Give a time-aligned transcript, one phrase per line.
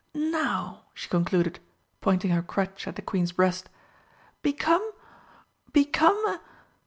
[0.15, 1.59] "Now," she concluded,
[1.99, 3.69] pointing her crutch at the Queen's breast,
[4.41, 4.89] "become
[5.73, 6.41] become a